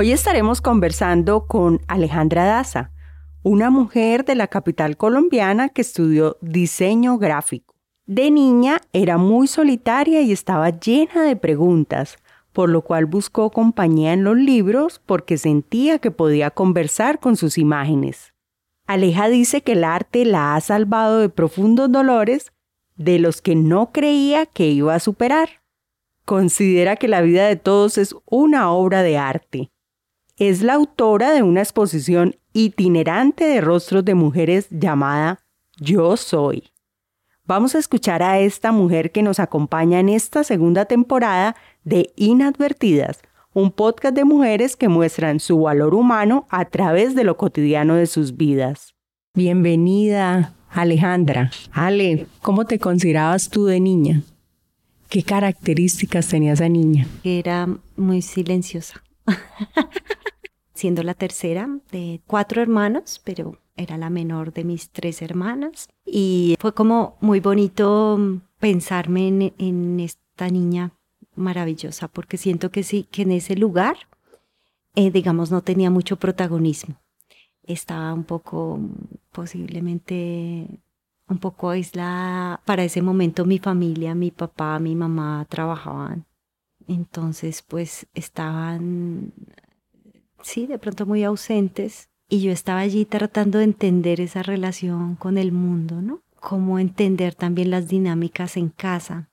[0.00, 2.92] Hoy estaremos conversando con Alejandra Daza,
[3.42, 7.74] una mujer de la capital colombiana que estudió diseño gráfico.
[8.06, 12.16] De niña era muy solitaria y estaba llena de preguntas,
[12.52, 17.58] por lo cual buscó compañía en los libros porque sentía que podía conversar con sus
[17.58, 18.34] imágenes.
[18.86, 22.52] Aleja dice que el arte la ha salvado de profundos dolores
[22.94, 25.48] de los que no creía que iba a superar.
[26.24, 29.72] Considera que la vida de todos es una obra de arte
[30.38, 35.40] es la autora de una exposición itinerante de rostros de mujeres llamada
[35.78, 36.64] Yo Soy.
[37.44, 43.20] Vamos a escuchar a esta mujer que nos acompaña en esta segunda temporada de Inadvertidas,
[43.52, 48.06] un podcast de mujeres que muestran su valor humano a través de lo cotidiano de
[48.06, 48.94] sus vidas.
[49.34, 51.50] Bienvenida, Alejandra.
[51.72, 54.22] Ale, ¿cómo te considerabas tú de niña?
[55.08, 57.06] ¿Qué características tenía esa niña?
[57.24, 57.66] Era
[57.96, 59.02] muy silenciosa.
[60.78, 65.88] siendo la tercera de cuatro hermanos, pero era la menor de mis tres hermanas.
[66.04, 70.92] Y fue como muy bonito pensarme en, esta niña
[71.34, 73.96] maravillosa, porque siento que sí, que en ese lugar,
[74.94, 76.96] eh, digamos, no tenía mucho protagonismo.
[77.64, 78.78] Estaba un poco,
[79.32, 80.80] posiblemente,
[81.28, 82.60] un poco aislada.
[82.64, 86.27] Para ese momento mi familia, mi papá, mi mamá trabajaban.
[86.88, 89.32] Entonces, pues estaban
[90.42, 95.38] sí, de pronto muy ausentes, y yo estaba allí tratando de entender esa relación con
[95.38, 96.22] el mundo, ¿no?
[96.40, 99.30] Cómo entender también las dinámicas en casa,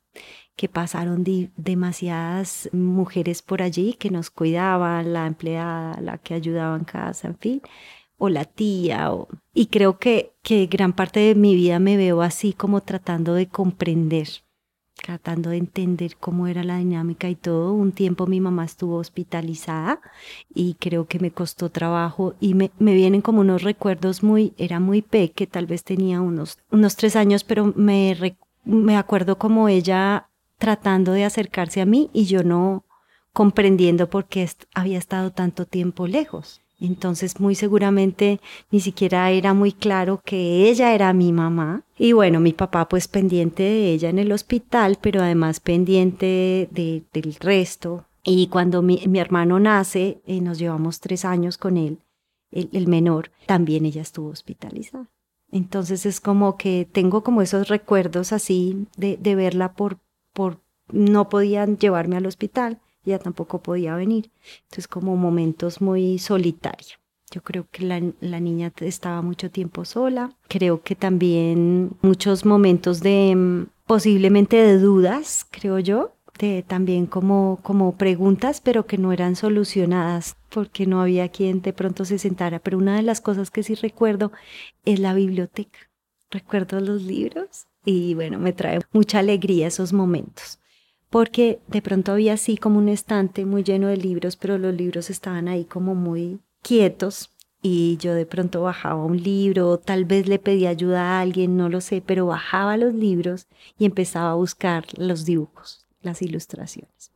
[0.56, 1.26] que pasaron
[1.58, 7.38] demasiadas mujeres por allí que nos cuidaban, la empleada, la que ayudaba en casa, en
[7.38, 7.62] fin,
[8.18, 9.28] o la tía, o...
[9.54, 13.48] y creo que, que gran parte de mi vida me veo así como tratando de
[13.48, 14.30] comprender
[15.06, 17.74] tratando de entender cómo era la dinámica y todo.
[17.74, 20.00] Un tiempo mi mamá estuvo hospitalizada
[20.52, 24.80] y creo que me costó trabajo y me, me vienen como unos recuerdos muy, era
[24.80, 28.18] muy peque, tal vez tenía unos, unos tres años, pero me,
[28.64, 30.28] me acuerdo como ella
[30.58, 32.84] tratando de acercarse a mí y yo no
[33.32, 36.65] comprendiendo por qué había estado tanto tiempo lejos.
[36.80, 41.84] Entonces muy seguramente ni siquiera era muy claro que ella era mi mamá.
[41.98, 47.04] Y bueno, mi papá pues pendiente de ella en el hospital, pero además pendiente de,
[47.14, 48.06] del resto.
[48.24, 52.00] Y cuando mi, hermano nace, eh, nos llevamos tres años con él,
[52.52, 55.10] el, menor, también ella estuvo hospitalizada.
[55.52, 60.00] Entonces es como que tengo como esos recuerdos así de, de verla por,
[60.34, 60.60] por,
[60.92, 64.32] no podían llevarme al hospital ella tampoco podía venir.
[64.64, 67.00] Entonces como momentos muy solitarios.
[67.32, 70.32] Yo creo que la, la, niña estaba mucho tiempo sola.
[70.48, 77.60] Creo que también muchos momentos de mm, posiblemente de dudas, creo yo, de también como,
[77.64, 82.60] como preguntas, pero que no eran solucionadas porque no había quien de pronto se sentara.
[82.60, 84.32] Pero una de las cosas que sí recuerdo
[84.86, 85.80] es la biblioteca.
[86.30, 90.60] Recuerdo los libros y bueno, me trae mucha alegría esos momentos
[91.16, 95.10] porque de pronto había así como un estante muy lleno de libros, pero los libros
[95.10, 97.30] estaban ahí como muy quietos
[97.62, 101.70] y yo de pronto bajaba un libro, tal vez le pedía ayuda a alguien, no
[101.70, 103.48] lo sé, pero bajaba los libros
[103.80, 107.14] y empezaba a buscar los dibujos, las ilustraciones.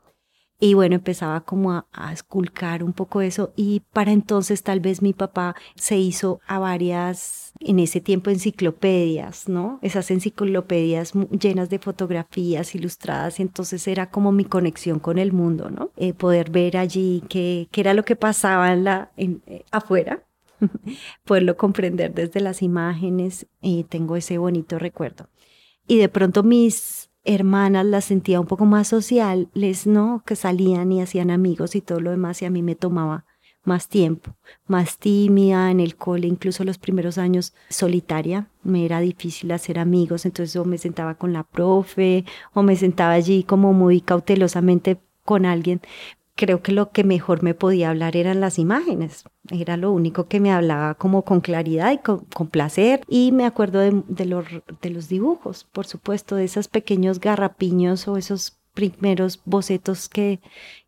[0.61, 5.13] Y bueno, empezaba como a, esculcar un poco eso y para entonces tal vez mi
[5.13, 9.79] papá se hizo a varias, en ese tiempo, enciclopedias, ¿no?
[9.81, 15.91] Esas enciclopedias llenas de fotografías ilustradas entonces era como mi conexión con el mundo, ¿no?
[15.95, 20.25] Eh, poder ver allí qué, qué era lo que pasaba en la, en, eh, afuera,
[21.23, 25.29] poderlo comprender desde las imágenes y tengo ese bonito recuerdo.
[25.87, 30.23] Y de pronto mis hermanas las sentía un poco más sociales, ¿no?
[30.25, 33.25] Que salían y hacían amigos y todo lo demás y a mí me tomaba
[33.63, 34.35] más tiempo,
[34.67, 40.25] más tímida en el cole, incluso los primeros años solitaria, me era difícil hacer amigos,
[40.25, 45.45] entonces o me sentaba con la profe o me sentaba allí como muy cautelosamente con
[45.45, 45.81] alguien
[46.39, 49.25] creo que lo que mejor me podía hablar eran las imágenes.
[49.51, 53.01] Era lo único que me hablaba como con claridad y con, placer.
[53.09, 54.45] Y me acuerdo de, los,
[54.81, 60.39] de los dibujos, por supuesto, de esos pequeños garrapiños o esos primeros bocetos que,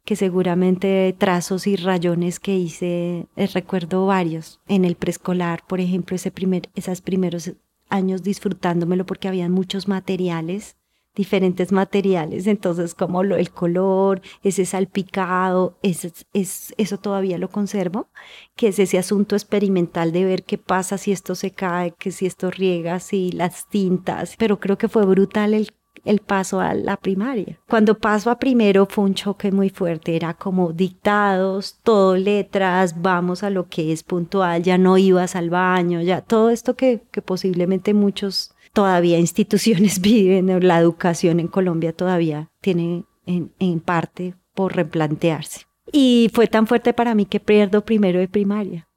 [0.06, 6.16] que seguramente trazos y rayones que hice, eh, recuerdo varios en el preescolar, por ejemplo,
[6.16, 7.52] ese primer, esos primeros
[7.90, 10.78] años disfrutándomelo porque había muchos materiales
[11.16, 18.08] diferentes materiales, entonces como el color, ese salpicado, eso todavía lo conservo,
[18.56, 22.26] que es ese asunto experimental de ver qué pasa si esto se cae, que si
[22.26, 25.74] esto riega, si las tintas, pero creo que fue brutal el,
[26.06, 27.60] el paso a la primaria.
[27.68, 33.44] Cuando paso a primero fue un choque muy fuerte, era como dictados, todo letras, vamos
[33.44, 37.22] a lo que es puntual, ya no ibas al baño, ya todo esto que, que
[37.22, 44.76] posiblemente muchos todavía instituciones viven, la educación en Colombia todavía tiene en, en parte por
[44.76, 45.66] replantearse.
[45.92, 48.88] Y fue tan fuerte para mí que pierdo primero de primaria.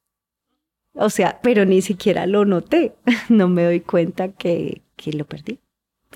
[0.94, 2.94] O sea, pero ni siquiera lo noté.
[3.28, 5.60] No me doy cuenta que, que lo perdí.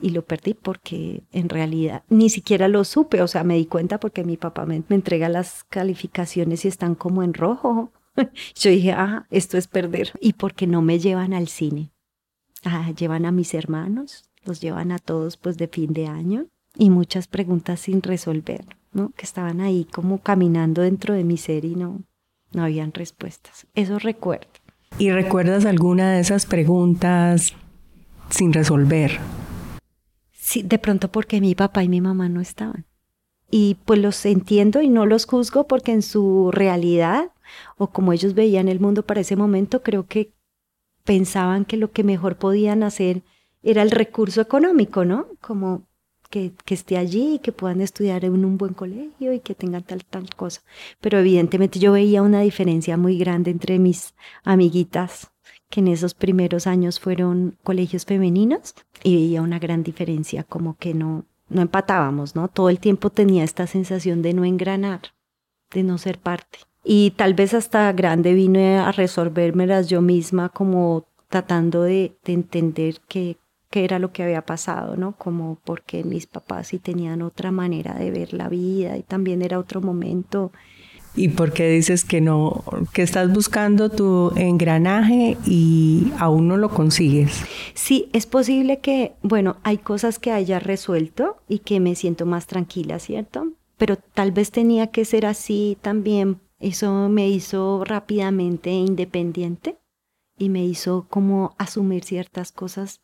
[0.01, 3.23] Y lo perdí porque en realidad ni siquiera lo supe.
[3.23, 6.95] O sea, me di cuenta porque mi papá me, me entrega las calificaciones y están
[6.95, 7.93] como en rojo.
[8.55, 10.13] Yo dije, ah, esto es perder.
[10.21, 11.91] Y porque no me llevan al cine.
[12.65, 16.47] Ah, llevan a mis hermanos, los llevan a todos pues de fin de año
[16.77, 19.11] y muchas preguntas sin resolver, ¿no?
[19.17, 22.03] Que estaban ahí como caminando dentro de mi ser y no,
[22.53, 23.67] no habían respuestas.
[23.75, 24.49] Eso recuerdo.
[24.99, 27.53] ¿Y recuerdas alguna de esas preguntas
[28.31, 29.19] sin resolver?
[30.33, 32.87] Sí, de pronto porque mi papá y mi mamá no estaban.
[33.51, 37.31] Y pues los entiendo y no los juzgo porque en su realidad
[37.77, 40.33] o como ellos veían el mundo para ese momento, creo que
[41.09, 43.23] pensaban que lo que mejor podían hacer
[43.63, 45.27] era el recurso económico, ¿no?
[45.41, 45.89] Como
[46.29, 50.29] que, esté allí que puedan estudiar en un buen colegio y que tengan tal, tal
[50.35, 50.61] cosa.
[51.01, 54.15] Pero evidentemente yo veía una diferencia muy grande entre mis
[54.45, 55.33] amiguitas,
[55.71, 60.93] que en esos primeros años fueron colegios femeninos, y veía una gran diferencia, como que
[60.93, 62.49] no, no empatábamos, ¿no?
[62.49, 65.01] Todo el tiempo tenía esta sensación de no engranar,
[65.71, 71.05] de no ser parte y tal vez hasta grande vine a resolvérmelas yo misma como
[71.29, 73.37] tratando de, entender qué,
[73.69, 75.13] qué, era lo que había pasado, ¿no?
[75.13, 79.59] Como porque mis papás sí tenían otra manera de ver la vida y también era
[79.59, 80.51] otro momento.
[81.15, 82.65] ¿Y por qué dices que no,
[82.95, 87.45] que estás buscando tu engranaje y aún no lo consigues?
[87.75, 92.47] Sí, es posible que, bueno, hay cosas que haya resuelto y que me siento más
[92.47, 93.53] tranquila, ¿cierto?
[93.77, 99.79] Pero tal vez tenía que ser así también eso me hizo rápidamente independiente
[100.39, 103.01] y me hizo como asumir ciertas cosas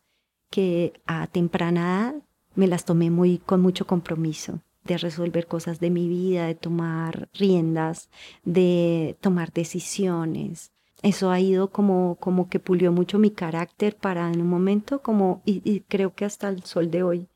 [0.49, 2.15] que a temprana edad
[2.55, 7.27] me las tomé muy con mucho compromiso de resolver cosas de mi vida, de tomar
[7.33, 8.09] riendas,
[8.43, 10.71] de tomar decisiones.
[11.01, 15.41] Eso ha ido como, como que pulió mucho mi carácter para en un momento como,
[15.43, 17.27] y, creo que hasta el sol de hoy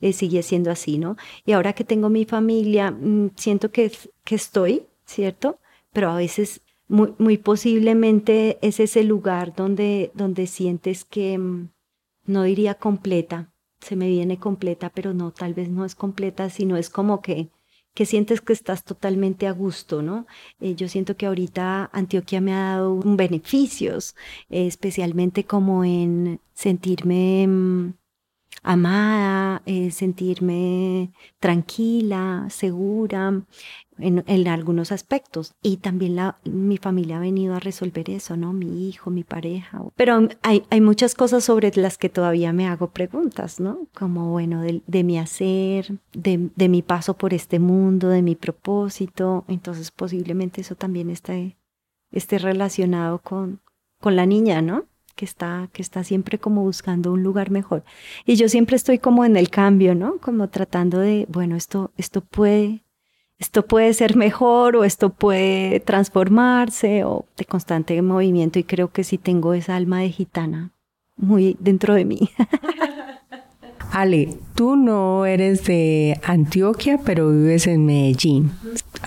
[0.00, 1.16] eh, sigue siendo así, ¿no?
[1.44, 3.92] Y ahora que tengo mi familia, mm, siento que,
[4.24, 5.58] que estoy ¿cierto?
[5.92, 11.70] Pero a veces muy, muy posiblemente es ese lugar donde, donde sientes que, mm,
[12.26, 16.76] no diría completa, se me viene completa, pero no, tal vez no es completa, sino
[16.76, 17.50] es como que,
[17.94, 20.26] que sientes que estás totalmente a gusto, ¿no?
[20.60, 24.16] Eh, yo siento que ahorita Antioquia me ha dado beneficios,
[24.48, 27.94] especialmente como en sentirme mm,
[28.62, 33.42] amada, eh, sentirme tranquila, segura
[33.98, 35.54] en, algunos aspectos.
[35.62, 38.52] Y también mi familia ha venido a resolver eso, ¿no?
[38.52, 39.82] Mi hijo, mi pareja.
[39.96, 43.86] Pero hay, hay muchas cosas sobre las que todavía me hago preguntas, ¿no?
[43.94, 48.34] Como, bueno, de, de mi hacer, de, de, mi paso por este mundo, de mi
[48.34, 49.44] propósito.
[49.48, 51.56] Entonces posiblemente eso también esté,
[52.10, 53.60] esté relacionado con,
[54.00, 54.86] con la niña, ¿no?
[55.14, 57.84] Que está, que está siempre como buscando un lugar mejor.
[58.26, 60.18] Y yo siempre estoy como en el cambio, ¿no?
[60.18, 62.84] Como tratando de, bueno, esto, esto puede,
[63.38, 69.04] esto puede ser mejor o esto puede transformarse o de constante movimiento y creo que
[69.04, 70.72] sí tengo esa alma de gitana
[71.16, 72.30] muy dentro de mí.
[73.92, 78.50] Ale, tú no eres de Antioquia, pero vives en Medellín.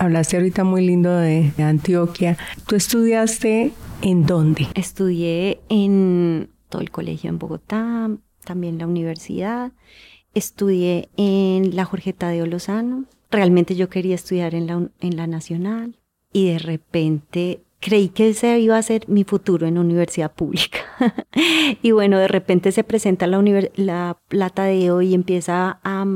[0.00, 2.36] Hablaste ahorita muy lindo de Antioquia.
[2.66, 4.68] ¿Tú estudiaste ¿En dónde?
[4.74, 8.08] Estudié en todo el colegio en Bogotá,
[8.44, 9.72] también la universidad.
[10.34, 13.06] Estudié en la Jorge Tadeo Lozano.
[13.30, 15.98] Realmente yo quería estudiar en la, en la Nacional
[16.32, 20.78] y de repente creí que ese iba a ser mi futuro en universidad pública.
[21.82, 23.42] y bueno, de repente se presenta la,
[23.74, 26.06] la, la Tadeo y empieza a,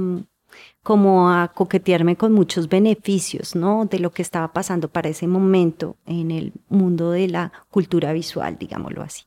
[0.82, 3.86] como a coquetearme con muchos beneficios, ¿no?
[3.86, 8.56] De lo que estaba pasando para ese momento en el mundo de la cultura visual,
[8.58, 9.24] digámoslo así.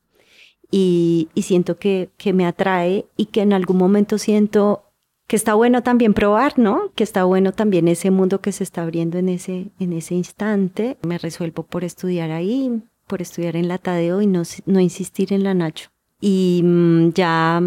[0.72, 4.84] Y, siento que, que me atrae y que en algún momento siento
[5.28, 6.92] que está bueno también probar, ¿no?
[6.96, 10.98] Que está bueno también ese mundo que se está abriendo en ese, en ese instante.
[11.04, 15.44] Me resuelvo por estudiar ahí, por estudiar en la Tadeo y no, no insistir en
[15.44, 15.90] la Nacho.
[16.20, 17.62] Y mm, ya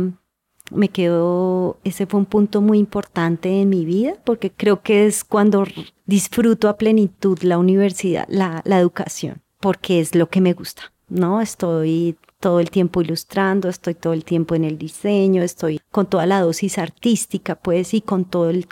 [0.71, 5.25] me quedo, ese fue un punto muy importante en mi vida, porque creo que es
[5.25, 5.65] cuando
[6.07, 11.41] disfruto a plenitud la universidad, la, educación, porque es lo que me gusta, ¿no?
[11.41, 16.27] Estoy todo el tiempo ilustrando, estoy todo el tiempo en el diseño, estoy con toda
[16.27, 18.67] la dosis artística, pues, y con todo el,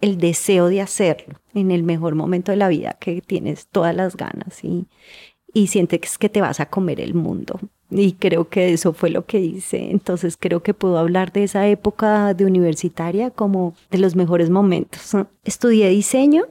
[0.00, 4.62] deseo de hacerlo en el mejor momento de la vida que tienes todas las ganas
[4.62, 7.58] y sientes que te vas a comer el mundo.
[7.90, 9.90] Y creo que eso fue lo que hice.
[9.90, 15.14] Entonces creo que puedo hablar de esa época de universitaria como de los mejores momentos.
[15.44, 16.46] Estudié diseño.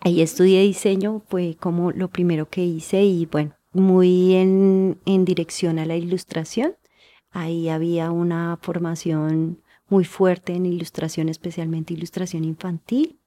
[0.00, 5.78] Ahí estudié diseño, fue como lo primero que hice y bueno, muy en, en dirección
[5.78, 6.74] a la ilustración.
[7.30, 13.20] Ahí había una formación muy fuerte en ilustración, especialmente ilustración infantil.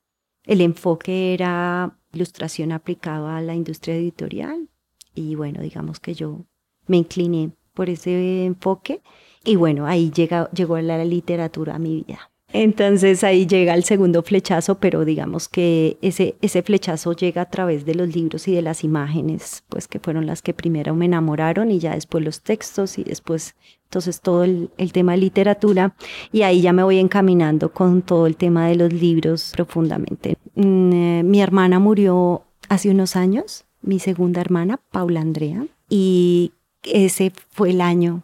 [0.45, 4.69] El enfoque era ilustración aplicada a la industria editorial
[5.15, 6.45] y bueno, digamos que yo
[6.89, 9.01] me incliné por ese enfoque
[9.45, 12.29] y bueno, ahí llega, llegó la literatura a mi vida.
[12.51, 17.85] Entonces ahí llega el segundo flechazo, pero digamos que ese, ese flechazo llega a través
[17.85, 21.69] de los libros y de las imágenes, pues que fueron las que primero me enamoraron
[21.69, 25.95] y ya después los textos y después entonces todo el, el tema de literatura
[26.31, 30.37] y ahí ya me voy encaminando con todo el tema de los libros profundamente.
[30.55, 36.53] Mm, eh, mi hermana murió hace unos años, mi segunda hermana, Paula Andrea, y
[36.83, 38.23] ese fue el año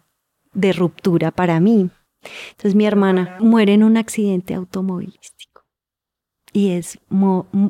[0.53, 1.89] de ruptura para mí
[2.51, 5.63] entonces mi hermana muere en un accidente automovilístico.
[6.53, 6.99] Y es,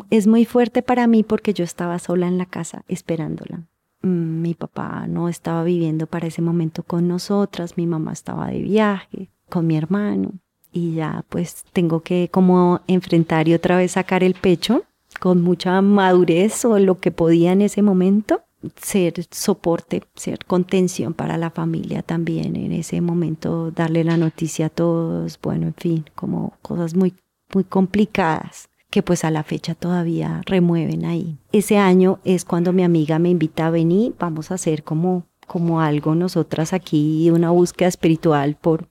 [0.10, 3.64] es muy fuerte para mí porque yo estaba sola en la casa esperándola.
[4.02, 8.62] Mm, mi papá no estaba viviendo para ese momento con nosotras, mi mamá estaba de
[8.62, 10.34] viaje con mi hermano
[10.72, 14.84] y ya pues tengo que como enfrentar y otra vez sacar el pecho
[15.20, 18.44] con mucha madurez o lo que podía en ese momento
[18.76, 24.70] ser soporte, ser contención para la familia también en ese momento, darle la noticia a
[24.70, 27.14] todos, bueno, en fin, como cosas muy,
[27.54, 31.38] muy complicadas que pues a la fecha todavía remueven ahí.
[31.52, 35.82] Ese año es cuando mi amiga me invita a venir, vamos a hacer como, como
[35.82, 38.88] algo nosotras aquí, una búsqueda espiritual por,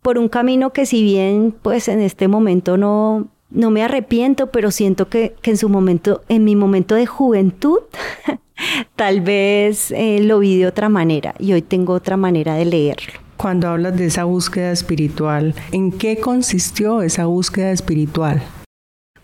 [0.00, 4.70] por un camino que si bien pues en este momento no, no me arrepiento, pero
[4.70, 7.80] siento que, que en su momento, en mi momento de juventud,
[8.96, 13.12] tal vez eh, lo vi de otra manera y hoy tengo otra manera de leerlo.
[13.36, 18.42] Cuando hablas de esa búsqueda espiritual, ¿en qué consistió esa búsqueda espiritual?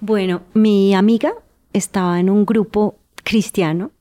[0.00, 1.34] Bueno, mi amiga
[1.72, 3.92] estaba en un grupo cristiano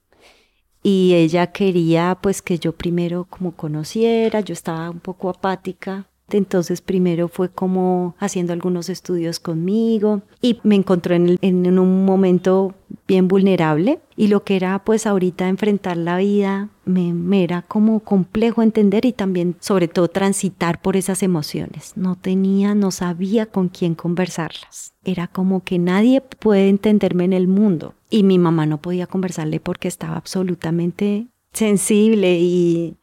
[0.83, 6.81] y ella quería pues que yo primero como conociera, yo estaba un poco apática entonces
[6.81, 12.75] primero fue como haciendo algunos estudios conmigo y me encontró en, un momento
[13.07, 18.01] bien vulnerable y lo que era pues ahorita enfrentar la vida me, me, era como
[18.01, 21.93] complejo entender y también sobre todo transitar por esas emociones.
[21.95, 24.93] No tenía, no sabía con quién conversarlas.
[25.03, 29.59] Era como que nadie puede entenderme en el mundo y mi mamá no podía conversarle
[29.59, 32.97] porque estaba absolutamente sensible y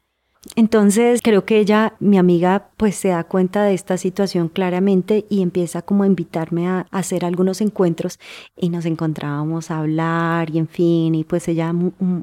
[0.56, 5.42] entonces creo que ella, mi amiga, pues se da cuenta de esta situación claramente y
[5.42, 8.18] empieza como a invitarme a, hacer algunos encuentros
[8.56, 11.74] y nos encontrábamos a hablar y en fin, y pues ella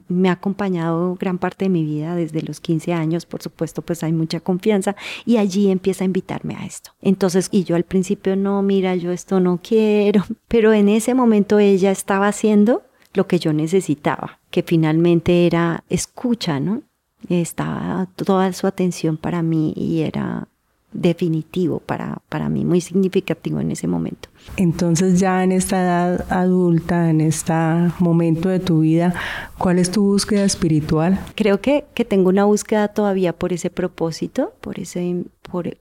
[0.08, 4.04] me ha acompañado gran parte de mi vida desde los 15 años, por supuesto, pues
[4.04, 6.92] hay mucha confianza y allí empieza a invitarme a esto.
[7.02, 11.60] Entonces, y yo al principio no, mira, yo esto no quiero, pero en ese momento
[11.60, 16.84] ella estaba haciendo lo que yo necesitaba, que finalmente era escucha, ¿no?
[17.30, 20.48] Estaba toda su atención para mí y era
[20.94, 24.30] definitivo para, para mí, muy significativo en ese momento.
[24.58, 27.54] Entonces ya en esta edad adulta, en este
[28.00, 29.14] momento de tu vida,
[29.58, 31.20] ¿cuál es tu búsqueda espiritual?
[31.36, 35.78] Creo que, que tengo una búsqueda todavía por ese propósito, por, ese, por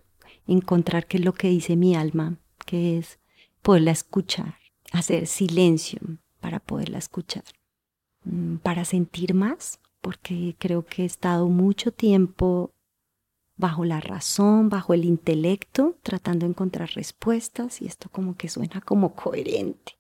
[0.47, 3.19] encontrar qué es lo que dice mi alma, que es
[3.63, 4.55] poderla escuchar,
[4.93, 6.01] hacer silencio
[6.41, 7.45] para poderla escuchar,
[8.25, 12.73] mm, para sentir más porque creo que he estado mucho tiempo
[13.57, 18.81] bajo la razón, bajo el intelecto, tratando de encontrar respuestas y esto como que suena
[18.81, 19.99] como coherente.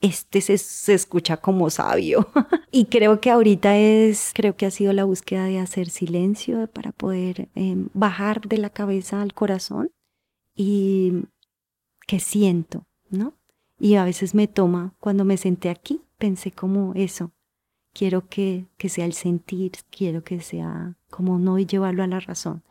[0.00, 2.28] Este se, escucha como sabio
[2.70, 6.92] y creo que ahorita es, creo que ha sido la búsqueda de hacer silencio para
[6.92, 9.90] poder em, bajar de la cabeza al corazón
[10.54, 11.24] y
[12.06, 13.34] que siento, ¿no?
[13.78, 17.32] Y a veces me toma, cuando me senté aquí, pensé como eso,
[18.00, 22.62] quiero que, que sea el sentir, quiero que sea como no llevarlo a la razón.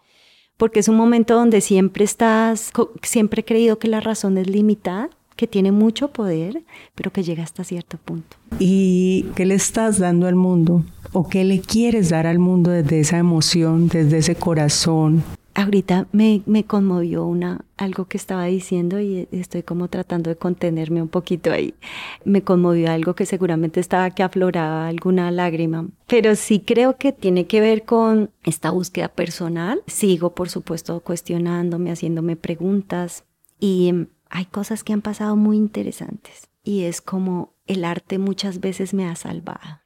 [0.58, 2.72] Porque es un momento donde siempre estás,
[3.04, 6.64] siempre he creído que la razón es limitada, que tiene mucho poder,
[6.96, 8.38] pero que llega hasta cierto punto.
[8.58, 10.84] ¿Y qué le estás dando al mundo?
[11.14, 15.24] ¿O qué le quieres dar al mundo desde esa emoción, desde ese corazón?
[15.56, 21.02] Ahorita me, me, conmovió una, algo que estaba diciendo y estoy como tratando de contenerme
[21.02, 21.74] un poquito ahí.
[22.24, 27.48] Me conmovió algo que seguramente estaba que afloraba alguna lágrima, pero sí creo que tiene
[27.48, 29.82] que ver con esta búsqueda personal.
[29.88, 33.26] Sigo, por supuesto, cuestionándome, haciéndome preguntas
[33.60, 33.94] y
[34.30, 39.08] hay cosas que han pasado muy interesantes y es como el arte muchas veces me
[39.08, 39.82] ha salvado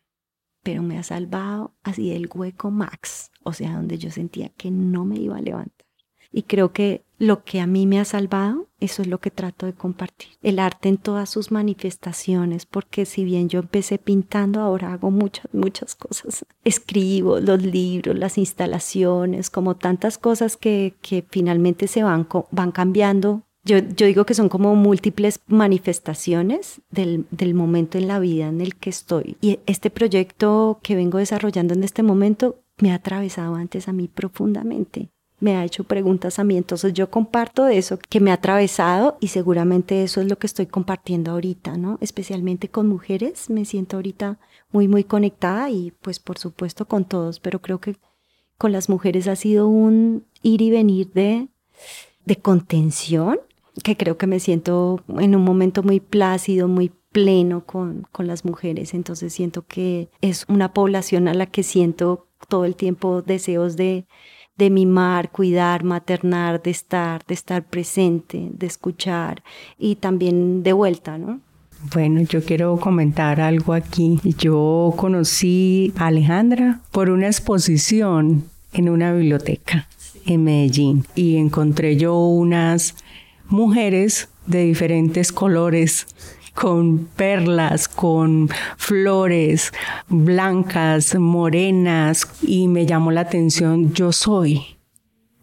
[0.63, 5.05] pero me ha salvado así del hueco max, o sea, donde yo sentía que no
[5.05, 5.85] me iba a levantar.
[6.31, 9.67] Y creo que lo que a mí me ha salvado, eso es lo que trato
[9.67, 10.29] de compartir.
[10.41, 15.45] El arte en todas sus manifestaciones, porque si bien yo empecé pintando, ahora hago muchas,
[15.53, 16.43] muchas cosas.
[16.63, 23.43] Escribo los libros, las instalaciones, como tantas cosas que, que finalmente se van, van cambiando
[23.65, 28.75] yo, digo que son como múltiples manifestaciones del, del, momento en la vida en el
[28.75, 29.37] que estoy.
[29.39, 34.09] Y este proyecto que vengo desarrollando en este momento me ha atravesado antes a mí
[34.09, 35.09] profundamente.
[35.39, 36.57] Me ha hecho preguntas a mí.
[36.57, 40.65] Entonces yo comparto eso que me ha atravesado y seguramente eso es lo que estoy
[40.65, 41.97] compartiendo ahorita, ¿no?
[42.01, 43.49] Especialmente con mujeres.
[43.49, 44.39] Me siento ahorita
[44.71, 47.95] muy, muy conectada y pues por supuesto con todos, pero creo que
[48.57, 51.47] con las mujeres ha sido un ir y venir de,
[52.25, 53.39] de contención
[53.81, 58.45] que creo que me siento en un momento muy plácido, muy pleno con, con las
[58.45, 58.93] mujeres.
[58.93, 64.05] Entonces siento que es una población a la que siento todo el tiempo deseos de,
[64.57, 69.43] de mimar, cuidar, maternar, de estar, de estar presente, de escuchar
[69.77, 71.39] y también de vuelta, ¿no?
[71.93, 74.19] Bueno, yo quiero comentar algo aquí.
[74.37, 79.89] Yo conocí a Alejandra por una exposición en una biblioteca
[80.25, 82.95] en Medellín y encontré yo unas
[83.53, 86.07] mujeres de diferentes colores,
[86.55, 89.71] con perlas, con flores
[90.09, 94.63] blancas, morenas, y me llamó la atención, yo soy,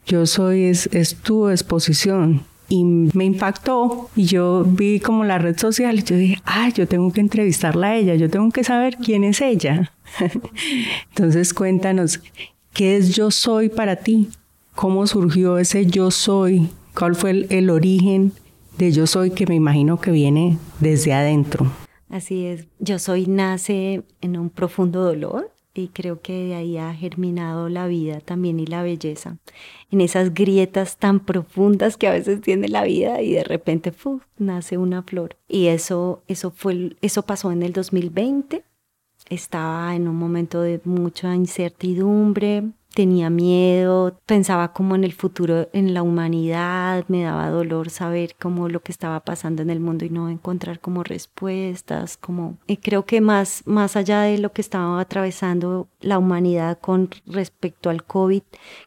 [0.06, 2.42] yo soy es, tu exposición.
[2.68, 6.86] Y me impactó y yo vi como la red social y yo dije, ah, yo
[6.86, 9.92] tengo que entrevistarla a ella, yo tengo que saber quién es ella.
[11.10, 12.20] Entonces cuéntanos,
[12.72, 14.28] ¿qué es yo soy para ti?
[14.76, 18.32] ¿Cómo surgió ese yo soy ¿Cuál fue el, origen
[18.76, 21.70] de yo soy que me imagino que viene desde adentro?
[22.08, 26.92] Así es, yo soy nace en un profundo dolor y creo que de ahí ha
[26.92, 29.38] germinado la vida también y la belleza.
[29.90, 33.92] En esas grietas tan profundas que a veces tiene la vida y de repente
[34.38, 35.36] nace una flor.
[35.48, 38.64] Y eso, eso, fue, eso pasó en el 2020.
[39.28, 45.94] Estaba en un momento de mucha incertidumbre, tenía miedo, pensaba como en el futuro, en
[45.94, 50.10] la humanidad, me daba dolor saber cómo lo que estaba pasando en el mundo y
[50.10, 55.00] no encontrar como respuestas, como y creo que más más allá de lo que estaba
[55.00, 58.42] atravesando la humanidad con respecto al COVID,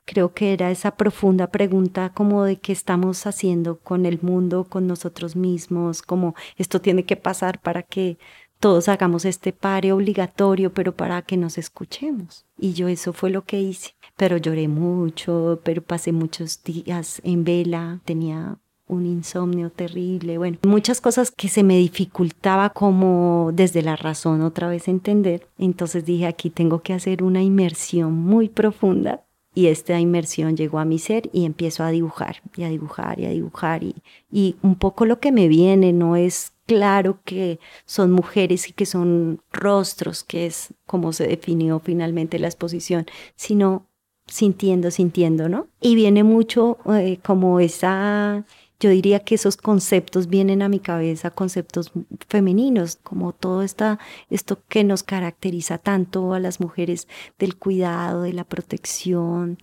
[0.06, 4.88] creo que era esa profunda pregunta como de qué estamos haciendo con el mundo, con
[4.88, 8.18] nosotros mismos, como esto tiene que pasar para que
[8.64, 12.46] todos hagamos este pare obligatorio, pero para que nos escuchemos.
[12.58, 13.90] Y yo eso fue lo que hice.
[14.16, 21.02] Pero lloré mucho, pero pasé muchos días en vela, tenía un insomnio terrible, bueno, muchas
[21.02, 25.46] cosas que se me dificultaba como desde la razón otra vez entender.
[25.58, 30.86] Entonces dije, aquí tengo que hacer una inmersión muy profunda y esta inmersión llegó a
[30.86, 33.96] mi ser y empiezo a dibujar y a dibujar y a dibujar y,
[34.32, 38.86] y un poco lo que me viene no es claro que son mujeres y que
[38.86, 43.90] son rostros, que es como se definió finalmente la exposición, sino
[44.28, 45.68] sintiendo, sintiendo, ¿no?
[45.82, 48.46] Y viene mucho eh, como esa,
[48.80, 51.92] yo diría que esos conceptos vienen a mi cabeza, conceptos
[52.30, 54.00] femeninos, como todo esta,
[54.30, 59.58] esto que nos caracteriza tanto a las mujeres del cuidado, de la protección,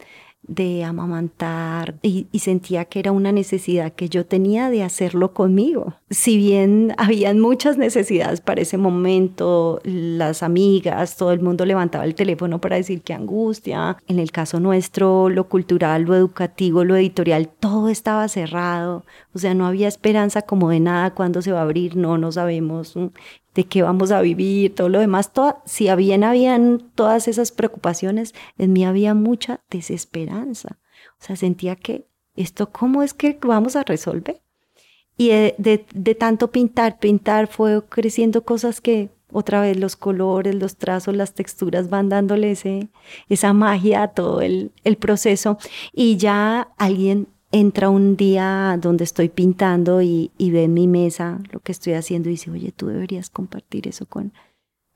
[0.51, 5.95] de amamantar y, sentía que era una necesidad que yo tenía de hacerlo conmigo.
[6.11, 12.17] Si bien habían muchas necesidades para ese momento, las amigas, todo el mundo levantaba el
[12.17, 13.97] teléfono para decir que angustia.
[14.09, 19.05] En el caso nuestro, lo cultural, lo educativo, lo editorial, todo estaba cerrado.
[19.33, 22.33] O sea, no había esperanza como de nada cuando se va a abrir, no, no
[22.33, 22.97] sabemos
[23.55, 25.31] de qué vamos a vivir, todo lo demás,
[25.65, 30.79] si bien habían todas esas preocupaciones, en mí había mucha desesperanza.
[31.21, 34.41] O sea, sentía que esto, ¿cómo es que vamos a resolver?
[35.17, 40.77] Y de, de, tanto pintar, pintar fue creciendo cosas que otra vez los colores, los
[40.77, 42.89] trazos, las texturas van dándole ese,
[43.29, 45.59] esa magia a todo el proceso.
[45.93, 51.41] Y ya alguien entra un día donde estoy pintando y, y, ve en mi mesa
[51.53, 54.33] lo que estoy haciendo y dice, oye, tú deberías compartir eso con,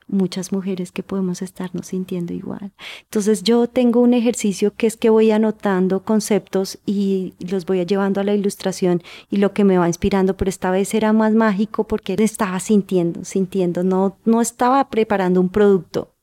[0.07, 2.71] muchas mujeres que podemos estarnos sintiendo igual.
[3.03, 8.21] Entonces yo tengo un ejercicio que es que voy anotando conceptos y los voy llevando
[8.21, 11.85] a la ilustración y lo que me va inspirando, pero esta vez era más mágico
[11.85, 16.13] porque estaba sintiendo, sintiendo, no, no estaba preparando un producto,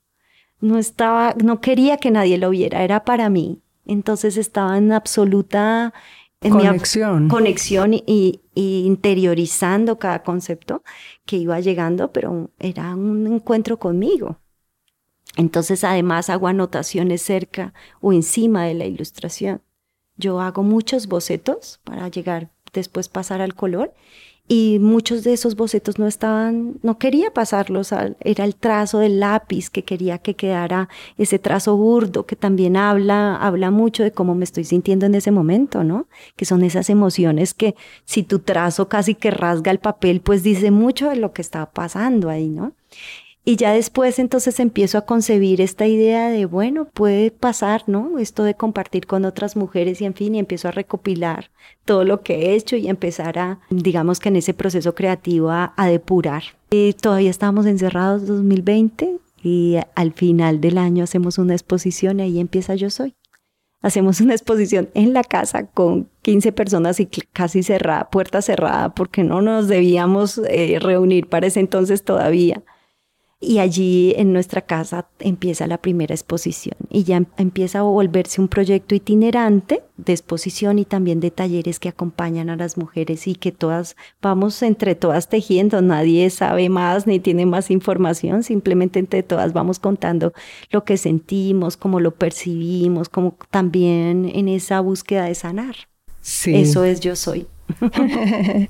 [0.61, 3.59] no estaba, no quería que nadie lo viera, era para mí.
[3.85, 5.93] Entonces estaba en absoluta
[6.51, 7.29] conexión.
[7.29, 10.83] conexión y, interiorizando cada concepto
[11.25, 14.39] que iba llegando, pero era un encuentro conmigo.
[15.37, 19.63] Entonces, además, hago anotaciones cerca o encima de la ilustración.
[20.17, 23.95] Yo hago muchos bocetos para llegar, después pasar al color
[24.55, 29.71] y muchos de esos bocetos no estaban, no quería pasarlos, era el trazo del lápiz
[29.71, 34.45] que quería que quedara ese trazo burdo que también habla, habla mucho de cómo me
[34.45, 36.07] estoy sintiendo en ese momento, ¿no?
[36.37, 40.71] Que son esas emociones que si tu trazo casi que rasga el papel, pues dice
[40.71, 42.75] mucho de lo que está pasando ahí, ¿no?
[43.45, 48.19] Y ya después entonces empiezo a concebir esta idea de, bueno, puede pasar, ¿no?
[48.21, 51.51] Esto de compartir con otras mujeres y en fin, y empiezo a recopilar
[51.85, 55.75] todo lo que he hecho y empezar a, digamos que en ese proceso creativo, a,
[55.77, 56.45] depurar.
[56.71, 62.39] Y todavía estamos encerrados 2020 y al final del año hacemos una exposición y ahí
[62.39, 63.17] empieza Yo Soy.
[63.81, 69.25] Hacemos una exposición en la casa con 15 personas y casi cerrada, puerta cerrada, porque
[69.25, 72.63] no nos debíamos eh, reunir para ese entonces todavía
[73.43, 78.41] y allí en nuestra casa empieza la primera exposición y ya em, empieza a volverse
[78.41, 83.35] un proyecto itinerante de exposición y también de talleres que acompañan a las mujeres y
[83.35, 89.25] que todas vamos entre todas tejiendo, nadie sabe más ni tiene más información, simplemente entre
[89.25, 90.33] todas vamos contando
[90.71, 95.75] lo que sentimos, cómo lo percibimos, como también en esa búsqueda de sanar.
[96.47, 97.47] Eso es yo soy.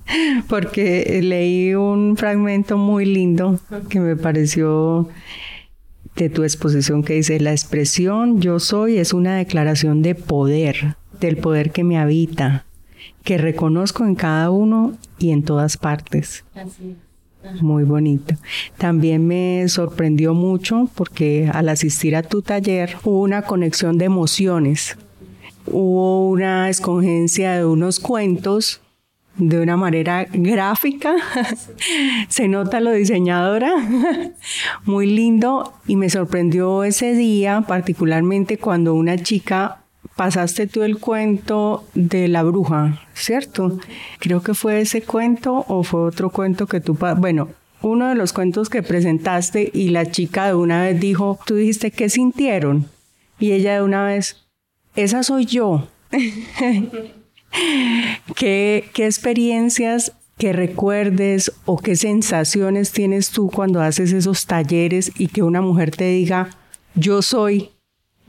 [0.48, 5.09] Porque leí un fragmento muy lindo que me pareció
[6.16, 11.37] de tu exposición que dice, la expresión yo soy es una declaración de poder, del
[11.37, 12.66] poder que me habita,
[13.24, 16.44] que reconozco en cada uno y en todas partes.
[17.61, 18.37] Muy bonito.
[18.78, 24.96] También me sorprendió mucho porque al asistir a tu taller hubo una conexión de emociones.
[25.66, 28.82] Hubo una escogencia de unos cuentos
[29.37, 31.14] de una manera gráfica.
[32.29, 33.73] Se nota lo diseñadora.
[34.85, 35.73] Muy lindo.
[35.87, 39.79] Y me sorprendió ese día, particularmente cuando una chica
[40.16, 43.79] pasaste tú el cuento de la bruja, ¿cierto?
[44.18, 46.97] Creo que fue ese cuento o fue otro cuento que tú...
[47.16, 47.49] Bueno,
[47.81, 51.90] uno de los cuentos que presentaste y la chica de una vez dijo, tú dijiste,
[51.90, 52.88] ¿qué sintieron?
[53.38, 54.47] Y ella de una vez,
[54.95, 55.88] esa soy yo.
[58.37, 65.29] ¿Qué, ¿Qué experiencias que recuerdes o qué sensaciones tienes tú cuando haces esos talleres y
[65.29, 66.51] que una mujer te diga,
[66.95, 67.71] yo soy,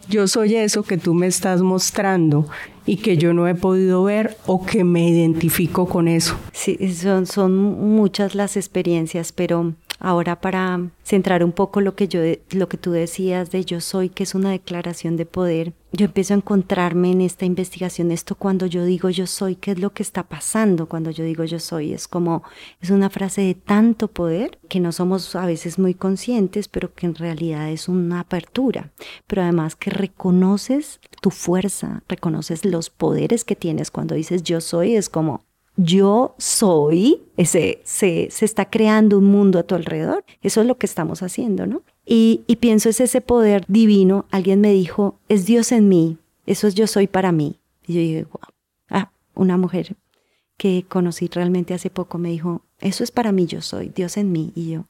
[0.09, 2.47] yo soy eso que tú me estás mostrando
[2.85, 6.37] y que yo no he podido ver o que me identifico con eso?
[6.51, 12.19] Sí, son, son muchas las experiencias, pero Ahora para centrar un poco lo que yo
[12.51, 16.33] lo que tú decías de yo soy, que es una declaración de poder, yo empiezo
[16.33, 20.01] a encontrarme en esta investigación esto cuando yo digo yo soy, qué es lo que
[20.01, 22.43] está pasando cuando yo digo yo soy, es como
[22.81, 27.05] es una frase de tanto poder que no somos a veces muy conscientes, pero que
[27.05, 28.91] en realidad es una apertura,
[29.27, 33.91] pero además que reconoces tu fuerza, reconoces los poderes que tienes.
[33.91, 39.57] Cuando dices yo soy, es como yo soy, ese, se, se, está creando un mundo
[39.57, 40.23] a tu alrededor.
[40.41, 41.83] Eso es lo que estamos haciendo, ¿no?
[42.05, 44.25] Y, y pienso es ese poder divino.
[44.29, 47.59] Alguien me dijo, es Dios en mí, eso es yo soy para mí.
[47.87, 48.41] Y yo dije, wow.
[48.89, 49.95] Ah, una mujer
[50.57, 54.31] que conocí realmente hace poco me dijo, eso es para mí, yo soy, Dios en
[54.31, 54.51] mí.
[54.55, 54.87] Y yo,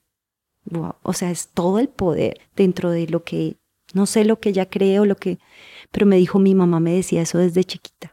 [0.65, 3.56] wow, o sea, es todo el poder dentro de lo que,
[3.93, 5.39] no sé lo que ella cree o lo que,
[5.91, 8.12] pero me dijo, mi mamá me decía eso desde chiquita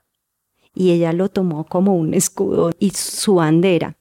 [0.74, 3.96] y ella lo tomó como un escudo y su bandera.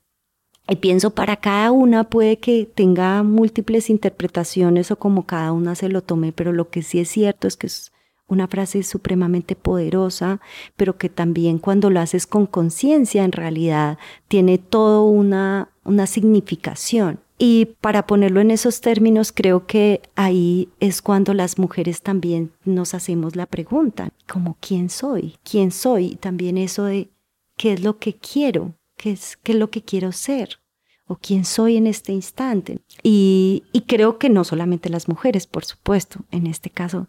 [0.68, 5.90] Y pienso, para cada una puede que tenga múltiples interpretaciones o como cada una se
[5.90, 7.92] lo tome, pero lo que sí es cierto es que es
[8.28, 10.40] una frase supremamente poderosa,
[10.78, 17.20] pero que también cuando lo haces con conciencia en realidad tiene toda una, una significación.
[17.40, 22.94] Y para ponerlo en esos términos, creo que ahí es cuando las mujeres también nos
[22.94, 25.38] hacemos la pregunta, como ¿quién soy?
[25.50, 26.18] ¿Quién soy?
[26.18, 27.10] También eso de
[27.56, 28.76] ¿qué es lo que quiero?
[29.00, 30.60] qué es, qué es lo que quiero ser
[31.08, 32.80] o quién soy en este instante.
[33.02, 37.08] Y, y creo que no solamente las mujeres, por supuesto, en este caso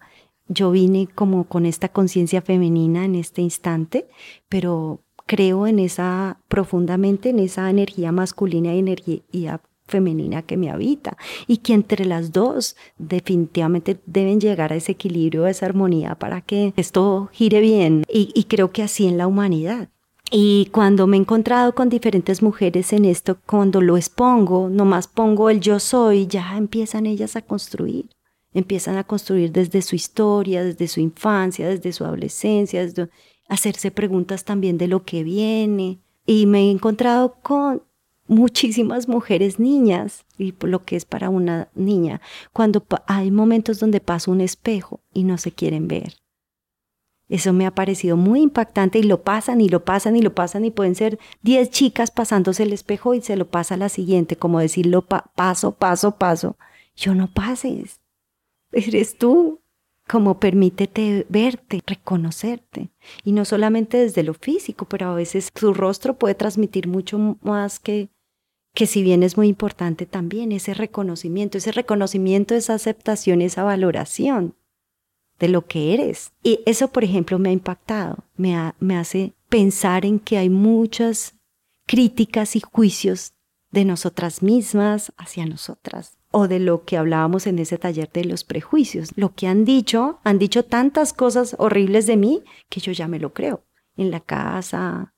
[0.49, 4.09] yo vine como con esta conciencia femenina en este instante,
[4.49, 11.18] pero creo en esa profundamente en esa energía masculina y energía femenina que me habita
[11.46, 16.40] y que entre las dos definitivamente deben llegar a ese equilibrio, a esa armonía para
[16.40, 19.90] que esto gire bien y, creo que así en la humanidad.
[20.33, 25.50] Y cuando me he encontrado con diferentes mujeres en esto, cuando lo expongo, nomás pongo
[25.50, 28.09] el yo soy, ya empiezan ellas a construir
[28.53, 33.09] empiezan a construir desde su historia, desde su infancia, desde su adolescencia, desde
[33.48, 36.00] hacerse preguntas también de lo que viene.
[36.26, 37.83] Y me he encontrado con
[38.31, 42.21] muchísimas mujeres niñas, y lo que es para una niña,
[42.53, 46.14] cuando hay momentos donde pasa un espejo y no se quieren ver.
[47.29, 50.64] Eso me ha parecido muy impactante y lo pasan y lo pasan y lo pasan
[50.64, 54.37] y pueden ser 10 chicas pasándose el espejo y se lo pasa a la siguiente,
[54.37, 56.57] como decirlo paso, paso, paso.
[56.97, 58.01] Yo no pases
[58.73, 59.61] eres tú.
[60.09, 62.90] Como permítete verte, reconocerte.
[63.23, 67.79] Y no solamente desde lo físico, pero a veces tu rostro puede transmitir mucho más
[67.79, 68.09] que,
[68.74, 74.54] que si bien es muy importante también ese reconocimiento, ese reconocimiento, esa aceptación, esa valoración
[75.38, 76.33] de lo que eres.
[76.42, 81.35] Y eso, por ejemplo, me ha impactado, me, me hace pensar en que hay muchas
[81.87, 83.33] críticas y juicios
[83.70, 88.44] de nosotras mismas hacia nosotras o de lo que hablábamos en ese taller de los
[88.44, 89.11] prejuicios.
[89.16, 93.18] Lo que han dicho, han dicho tantas cosas horribles de mí que yo ya me
[93.18, 93.64] lo creo.
[93.96, 95.14] En la casa,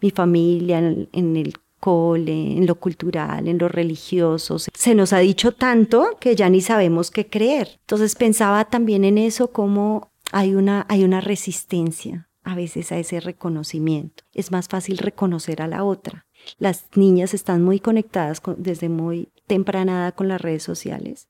[0.00, 1.54] mi familia, en, el
[1.86, 4.58] cole, en lo cultural, en lo religioso.
[4.58, 7.78] Se nos ha dicho tanto que ya ni sabemos qué creer.
[7.82, 13.20] Entonces pensaba también en eso como hay una, hay una resistencia a veces a ese
[13.20, 14.24] reconocimiento.
[14.34, 16.26] Es más fácil reconocer a la otra.
[16.58, 21.28] Las niñas están muy conectadas desde muy temprana con las redes sociales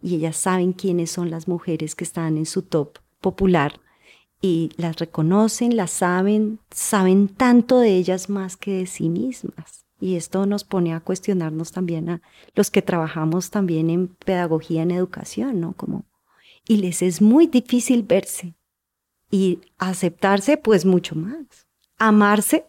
[0.00, 3.78] y ellas saben quiénes son las mujeres que están en su top popular
[4.40, 9.87] y las reconocen, las saben, saben tanto de ellas más que de sí mismas.
[10.00, 12.22] Y esto nos pone a cuestionarnos también a
[12.54, 15.72] los que trabajamos también en pedagogía, en educación, ¿no?
[15.72, 16.04] Como,
[16.66, 18.54] y les es muy difícil verse
[19.30, 21.66] y aceptarse, pues mucho más.
[21.98, 22.66] Amarse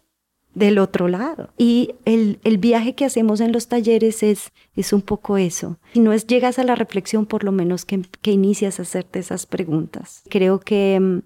[0.55, 1.53] del otro lado.
[1.57, 5.79] Y el, el, viaje que hacemos en los talleres es, es un poco eso.
[5.93, 9.19] Si no es llegas a la reflexión, por lo menos que, que inicias a hacerte
[9.19, 10.23] esas preguntas.
[10.29, 11.19] Creo que mm,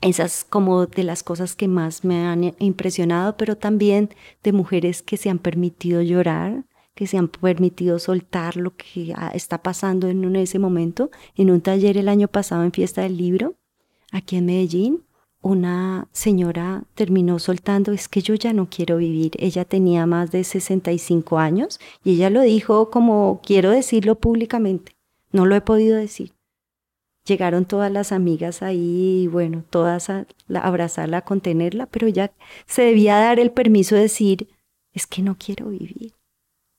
[0.00, 4.10] esas como de las cosas que más me han impresionado, pero también
[4.42, 9.62] de mujeres que se han permitido llorar, que se han permitido soltar lo que está
[9.62, 11.10] pasando en ese momento.
[11.36, 13.54] En un taller el año pasado en Fiesta del Libro,
[14.12, 15.04] aquí en Medellín,
[15.40, 19.32] una señora terminó soltando, es que yo ya no quiero vivir.
[19.38, 24.96] Ella tenía más de 65 años y ella lo dijo como quiero decirlo públicamente.
[25.30, 26.32] No lo he podido decir.
[27.28, 32.32] Llegaron todas las amigas ahí y bueno, todas a abrazarla, a contenerla, pero ella
[32.66, 34.48] se debía dar el permiso de decir,
[34.94, 36.14] es que no quiero vivir.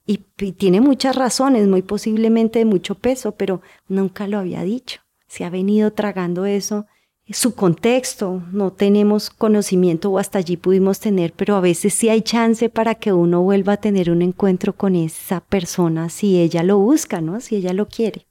[0.08, 5.02] Y, y tiene muchas razones, muy posiblemente de mucho peso, pero nunca lo había dicho.
[5.28, 6.88] Se ha venido tragando eso
[7.32, 12.22] su contexto, no tenemos conocimiento o hasta allí pudimos tener, pero a veces sí hay
[12.22, 16.80] chance para que uno vuelva a tener un encuentro con esa persona si ella lo
[16.80, 17.40] busca, ¿no?
[17.40, 18.26] Si ella lo quiere.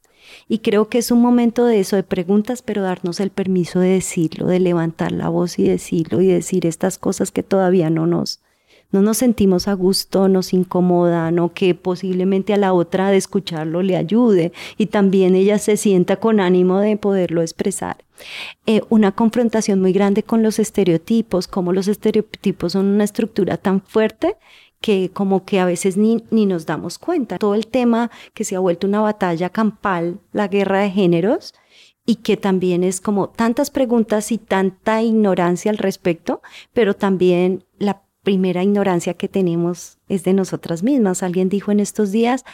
[0.49, 3.91] Y creo que es un momento de eso, de preguntas, pero darnos el permiso de
[3.91, 8.41] decirlo, de levantar la voz y decirlo y decir estas cosas que todavía no nos,
[8.91, 13.83] no nos sentimos a gusto, nos incomoda, o que posiblemente a la otra de escucharlo
[13.83, 17.99] le ayude y también ella se sienta con ánimo de poderlo expresar.
[18.67, 23.83] Eh, una confrontación muy grande con los estereotipos, como los estereotipos son una estructura tan
[23.83, 24.37] fuerte
[24.81, 27.39] que como que a veces ni, ni nos damos cuenta.
[27.39, 31.55] Todo el tema que se ha vuelto una batalla campal, la guerra de géneros,
[32.07, 36.41] y que también es como tantas preguntas y tanta ignorancia al respecto,
[36.73, 41.23] pero también la primera ignorancia que tenemos es de nosotras mismas.
[41.23, 42.45] Alguien dijo en estos días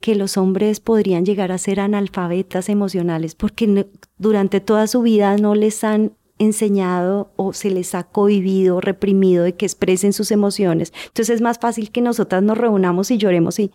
[0.00, 3.86] que los hombres podrían llegar a ser analfabetas emocionales porque
[4.18, 9.54] durante toda su vida no les han enseñado o se les ha cohibido, reprimido de
[9.54, 10.92] que expresen sus emociones.
[11.06, 13.70] Entonces es más fácil que nosotras nos reunamos y lloremos y,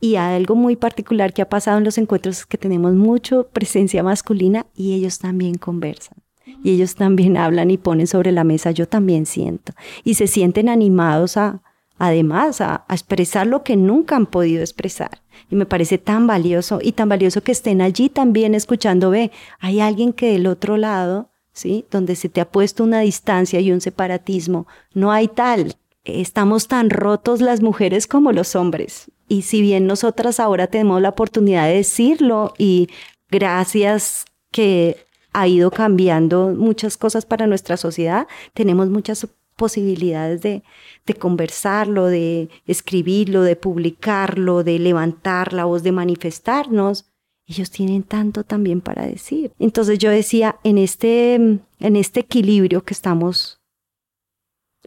[0.00, 4.02] y algo muy particular que ha pasado en los encuentros es que tenemos mucha presencia
[4.02, 6.18] masculina y ellos también conversan
[6.62, 9.72] y ellos también hablan y ponen sobre la mesa, yo también siento.
[10.04, 11.62] Y se sienten animados a,
[11.98, 15.22] además, a, expresar lo que nunca han podido expresar.
[15.50, 19.30] Y me parece tan valioso y tan valioso que estén allí también escuchando, ve,
[19.60, 21.86] hay alguien que del otro lado, ¿sí?
[21.90, 26.90] Donde se te ha puesto una distancia y un separatismo, no hay tal, estamos tan
[26.90, 29.10] rotos las mujeres como los hombres.
[29.26, 32.88] Y si bien nosotras ahora tenemos la oportunidad de decirlo y
[33.30, 34.98] gracias que
[35.32, 40.62] ha ido cambiando muchas cosas para nuestra sociedad, tenemos muchas posibilidades de,
[41.06, 47.06] de, conversarlo, de escribirlo, de publicarlo, de levantar la voz, de manifestarnos.
[47.46, 49.52] Ellos tienen tanto también para decir.
[49.58, 53.60] Entonces yo decía, en este, en este equilibrio que estamos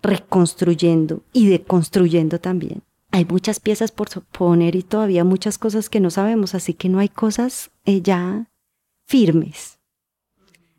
[0.02, 6.10] reconstruyendo y deconstruyendo también, hay muchas piezas por poner y todavía muchas cosas que no
[6.10, 8.50] sabemos, así que no hay cosas eh, ya
[9.08, 9.80] firmes.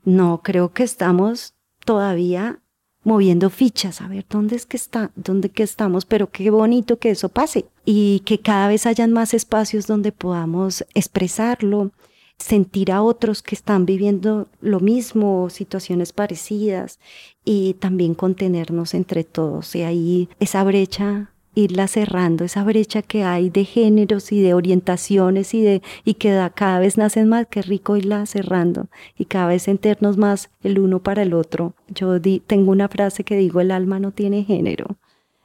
[0.05, 2.61] No, creo que estamos todavía
[3.02, 7.10] moviendo fichas, a ver dónde es que está, dónde que estamos, pero qué bonito que
[7.10, 11.92] eso pase y que cada vez hayan más espacios donde podamos expresarlo,
[12.36, 16.98] sentir a otros que están viviendo lo mismo, situaciones parecidas
[17.44, 19.74] y también contenernos entre todos.
[19.74, 25.54] Y ahí esa brecha irla cerrando esa brecha que hay de géneros y de orientaciones
[25.54, 29.62] y de y que cada vez nacen más, que rico irla cerrando y cada vez
[29.62, 31.74] sentirnos más el uno para el otro.
[31.88, 34.98] Yo tengo una frase que digo, el alma no tiene género.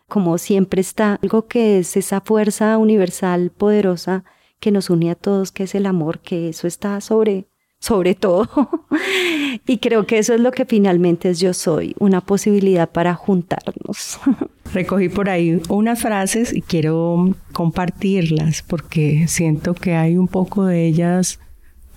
[0.08, 4.24] Como siempre está algo que es esa fuerza universal poderosa
[4.60, 7.48] que nos une a todos, que es el amor, que eso está sobre
[7.86, 8.50] sobre todo.
[9.68, 14.20] y creo que eso es lo que finalmente es yo soy, una posibilidad para juntarnos.
[14.74, 20.88] Recogí por ahí unas frases y quiero compartirlas porque siento que hay un poco de
[20.88, 21.40] ellas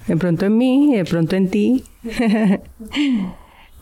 [0.06, 1.84] de pronto en mí y de pronto en ti.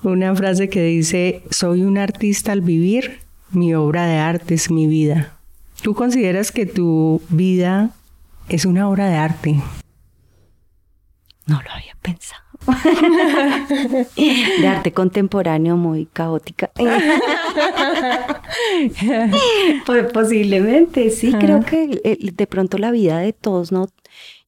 [0.05, 3.19] Una frase que dice, soy un artista al vivir,
[3.51, 5.39] mi obra de arte es mi vida.
[5.83, 7.91] ¿Tú consideras que tu vida
[8.49, 9.57] es una obra de arte?
[11.47, 12.43] No lo había pensado.
[14.17, 16.73] de arte contemporáneo muy caótica.
[19.87, 23.87] pues posiblemente, sí, creo que de pronto la vida de todos, ¿no?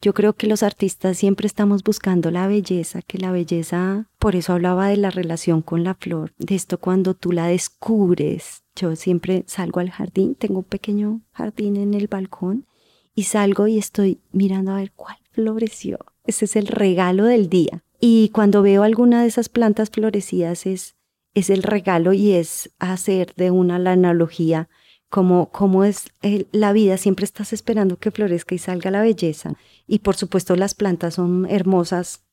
[0.01, 4.53] Yo creo que los artistas siempre estamos buscando la belleza, que la belleza, por eso
[4.53, 8.63] hablaba de la relación con la flor, de esto cuando tú la descubres.
[8.75, 12.67] Yo siempre salgo al jardín, tengo un pequeño jardín en el balcón
[13.15, 16.01] y salgo y estoy mirando a ver cuál floreció.
[16.25, 17.85] Ese es el regalo del día.
[18.01, 20.97] Y cuando veo alguna de esas plantas florecidas es,
[21.33, 24.69] es el regalo y es hacer de una la analogía
[25.09, 26.11] como, como es
[26.51, 29.55] la vida, siempre estás esperando que florezca y salga la belleza.
[29.87, 32.25] Y por supuesto las plantas son hermosas,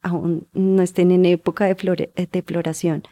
[0.00, 3.02] aún no estén en época de, de floración.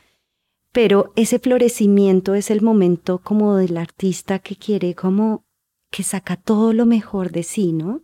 [0.73, 5.45] Pero ese florecimiento es el momento como del artista que quiere como
[5.91, 8.01] que saca todo lo mejor de sí, ¿no?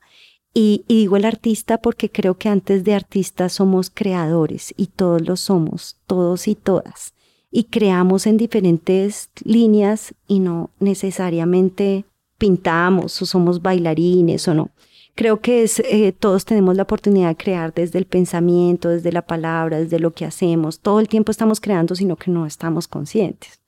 [0.55, 5.37] Y, digo el artista porque creo que antes de artista somos creadores y todos lo
[5.37, 7.15] somos, todos y todas.
[7.51, 12.05] Y creamos en diferentes líneas y no necesariamente
[12.39, 14.71] pintamos o somos bailarines o no.
[15.15, 19.23] Creo que es, eh, todos tenemos la oportunidad de crear desde el pensamiento, desde la
[19.23, 20.81] palabra, desde lo que hacemos.
[20.81, 23.61] Todo el tiempo estamos creando, sino que no estamos conscientes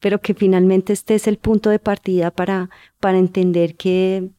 [0.00, 4.30] pero que finalmente este es el punto de partida para, para entender que,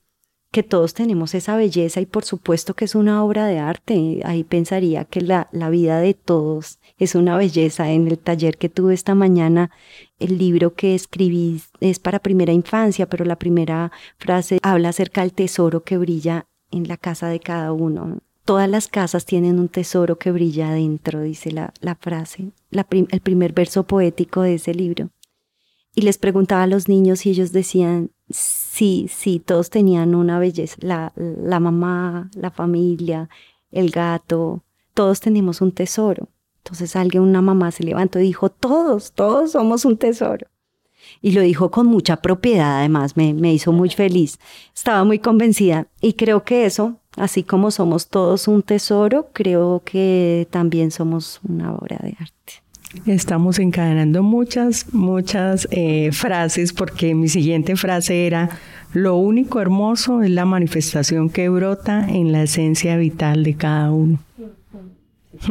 [0.52, 4.22] que todos tenemos esa belleza y por supuesto que es una obra de arte.
[4.26, 7.92] Ahí pensaría que la, la vida de todos es una belleza.
[7.92, 9.70] En el taller que tuve esta mañana,
[10.18, 15.34] el libro que escribí es para primera infancia, pero la primera frase habla acerca del
[15.34, 18.20] tesoro que brilla en la casa de cada uno.
[18.44, 23.54] Todas las casas tienen un tesoro que brilla adentro, dice la, la frase, el primer
[23.54, 25.12] verso poético de ese libro
[25.96, 30.76] y les preguntaba a los niños y ellos decían, sí, sí, todos tenían una belleza,
[30.80, 33.30] la, mamá, la familia,
[33.72, 34.64] el gato,
[34.94, 36.30] todos tenemos un tesoro.
[36.60, 40.48] Entonces alguien, una mamá se levantó y dijo, todos, todos somos un tesoro.
[41.22, 44.40] Y lo dijo con mucha propiedad, además, me, me hizo muy feliz.
[44.76, 50.48] Estaba muy convencida y creo que eso, así como somos todos un tesoro, creo que
[50.52, 52.64] también somos una obra de arte.
[53.06, 58.50] Estamos encadenando muchas, muchas eh, frases porque mi siguiente frase era,
[58.94, 64.20] lo único hermoso es la manifestación que brota en la esencia vital de cada uno.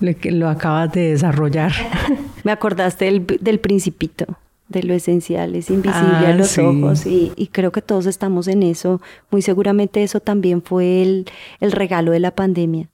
[0.00, 1.72] lo acabas de desarrollar.
[2.44, 3.04] Me acordaste
[3.40, 4.26] del, principito,
[4.68, 8.64] de lo esencial, es invisible a ah, los ojos y, creo que todos estamos en
[8.64, 9.00] eso.
[9.30, 11.26] Muy seguramente eso también fue el,
[11.60, 12.88] el regalo de la pandemia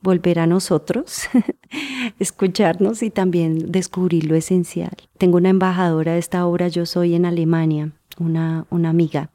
[0.00, 1.28] volver a nosotros,
[2.18, 4.96] escucharnos y también descubrir lo esencial.
[5.18, 9.30] Tengo una embajadora de esta obra, yo soy en Alemania, una, una amiga,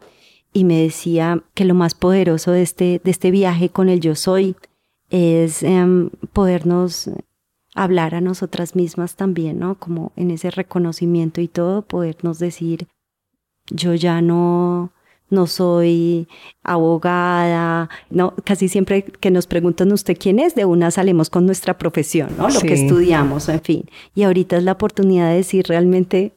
[0.54, 4.16] y me decía que lo más poderoso de este, de este viaje con el yo
[4.16, 4.56] soy
[5.10, 7.10] es em, podernos
[7.76, 9.76] hablar a nosotras mismas también, ¿no?
[9.76, 12.88] Como en ese reconocimiento y todo, podernos decir,
[13.70, 14.92] yo ya no,
[15.32, 16.28] no soy
[16.64, 21.78] abogada, no, casi siempre que nos preguntan usted quién es, de una salimos con nuestra
[21.78, 22.50] profesión, ¿no?
[22.50, 23.86] Lo que estudiamos, en fin.
[24.14, 26.34] Y ahorita es la oportunidad de decir realmente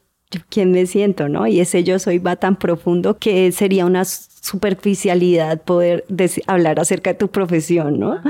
[0.49, 1.47] quién me siento, ¿no?
[1.47, 6.05] Y ese yo soy va tan profundo que sería una superficialidad poder
[6.45, 8.21] hablar acerca de tu profesión, ¿no?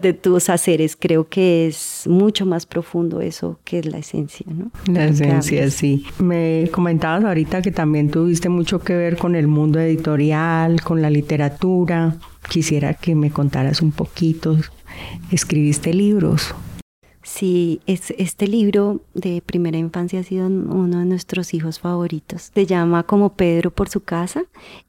[0.00, 0.96] De tus haceres.
[0.96, 4.70] Creo que es mucho más profundo eso que es la esencia, ¿no?
[4.92, 6.04] La esencia, sí.
[6.18, 11.10] Me comentabas ahorita que también tuviste mucho que ver con el mundo editorial, con la
[11.10, 12.16] literatura.
[12.48, 14.56] Quisiera que me contaras un poquito.
[15.30, 16.54] ¿Escribiste libros?
[17.28, 22.50] Sí, es, este libro de primera infancia ha sido uno de nuestros hijos favoritos.
[22.54, 24.46] Se llama Como Pedro por su casa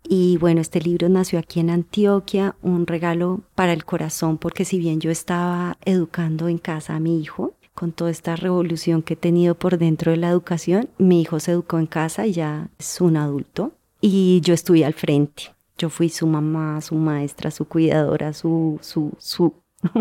[0.07, 4.79] y bueno, este libro nació aquí en Antioquia, un regalo para el corazón porque si
[4.79, 9.17] bien yo estaba educando en casa a mi hijo, con toda esta revolución que he
[9.17, 13.01] tenido por dentro de la educación, mi hijo se educó en casa y ya es
[13.01, 15.53] un adulto y yo estuve al frente.
[15.77, 19.53] Yo fui su mamá, su maestra, su cuidadora, su, su, su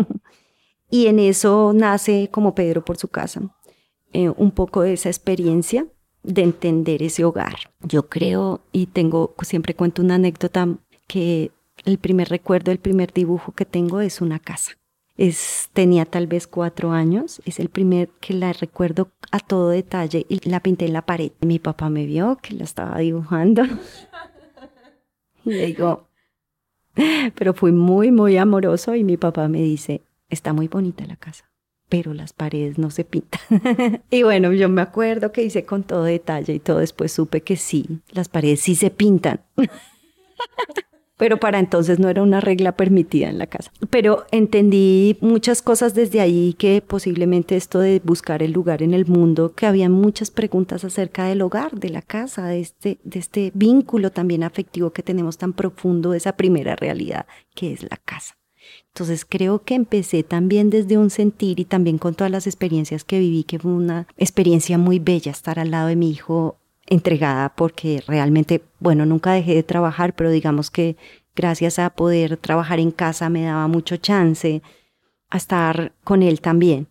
[0.89, 3.41] Y en eso nace como Pedro por su casa,
[4.13, 5.87] eh, un poco de esa experiencia
[6.23, 7.71] de entender ese hogar.
[7.81, 10.67] Yo creo y tengo, siempre cuento una anécdota
[11.07, 11.51] que
[11.85, 14.73] el primer recuerdo, el primer dibujo que tengo es una casa.
[15.15, 20.25] Es, tenía tal vez cuatro años, es el primer que la recuerdo a todo detalle
[20.29, 21.31] y la pinté en la pared.
[21.41, 23.63] Mi papá me vio que la estaba dibujando
[25.45, 26.07] y le digo,
[27.35, 31.49] pero fui muy, muy amoroso y mi papá me dice, está muy bonita la casa,
[31.89, 33.41] pero las paredes no se pintan.
[34.09, 37.57] y bueno, yo me acuerdo que hice con todo detalle y todo después supe que
[37.57, 39.41] sí, las paredes sí se pintan.
[41.19, 43.73] pero para entonces no era una regla permitida en la casa.
[43.89, 49.05] Pero entendí muchas cosas desde ahí que posiblemente esto de buscar el lugar en el
[49.05, 53.51] mundo, que había muchas preguntas acerca del hogar, de la casa, de este, de este
[53.53, 58.38] vínculo también afectivo que tenemos tan profundo de esa primera realidad que es la casa.
[58.99, 63.19] Entonces creo que empecé también desde un sentir y también con todas las experiencias que
[63.19, 68.03] viví, que fue una experiencia muy bella estar al lado de mi hijo entregada porque
[68.05, 70.97] realmente, bueno, nunca dejé de trabajar, pero digamos que
[71.33, 74.61] gracias a poder trabajar en casa me daba mucho chance
[75.29, 76.89] a estar con él también.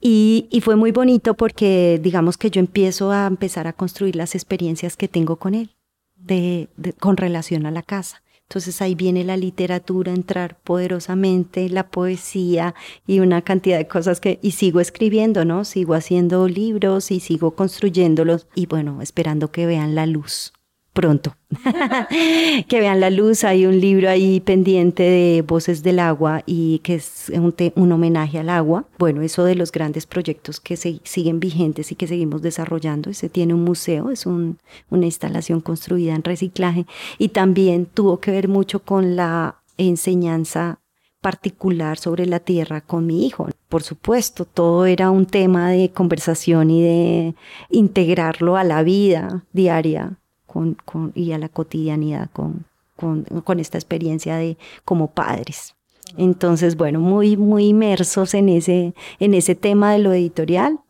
[0.00, 4.96] Y, fue muy bonito porque digamos que yo empiezo a empezar a construir las experiencias
[4.96, 5.74] que tengo con él,
[6.14, 6.68] de,
[7.00, 8.22] con relación a la casa.
[8.52, 12.74] Entonces ahí viene la literatura, entrar poderosamente, la poesía
[13.06, 15.64] y una cantidad de cosas que, y sigo escribiendo, ¿no?
[15.64, 20.52] Sigo haciendo libros y sigo construyéndolos y bueno, esperando que vean la luz
[20.92, 21.36] pronto.
[22.68, 23.44] que vean la luz.
[23.44, 28.48] Hay un libro ahí pendiente de Voces del Agua y que es un, homenaje al
[28.48, 28.86] agua.
[28.98, 33.10] Bueno, eso de los grandes proyectos que se, siguen vigentes y que seguimos desarrollando.
[33.10, 34.56] Ese tiene un museo, es una
[34.90, 36.86] instalación construida en reciclaje
[37.18, 40.78] y también tuvo que ver mucho con la enseñanza
[41.20, 43.48] particular sobre la tierra con mi hijo.
[43.68, 47.34] Por supuesto, todo era un tema de conversación y de
[47.70, 50.18] integrarlo a la vida diaria
[50.52, 55.74] con, y a la cotidianidad con, con, esta experiencia de como padres.
[56.16, 60.80] Entonces, bueno, muy, muy inmersos en ese, en ese tema de lo editorial,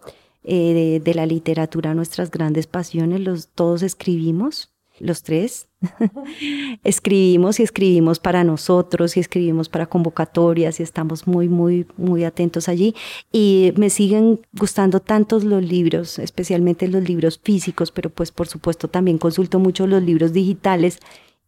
[0.45, 4.72] eh, de, la literatura, nuestras grandes pasiones, los, todos escribimos,
[5.03, 5.69] los tres,
[6.85, 12.69] escribimos y escribimos para nosotros y escribimos para convocatorias y estamos muy, muy, muy atentos
[12.69, 12.95] allí.
[13.33, 18.89] Y me siguen gustando tantos los libros, especialmente los libros físicos, pero pues por supuesto
[18.89, 21.01] también consulto mucho los libros digitales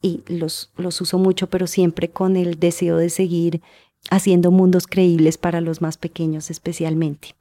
[0.02, 3.62] y los, los uso mucho, pero siempre con el deseo de seguir
[4.10, 7.36] haciendo mundos creíbles para los más pequeños especialmente.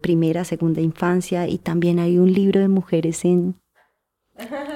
[0.00, 3.56] Primera, segunda infancia y también hay un libro de mujeres en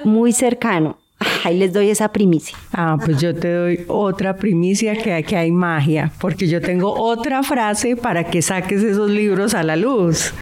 [0.04, 0.98] muy cercano.
[1.44, 2.56] Ahí les doy esa primicia.
[2.72, 7.42] Ah, pues yo te doy otra primicia que aquí hay magia, porque yo tengo otra
[7.42, 10.34] frase para que saques esos libros a la luz.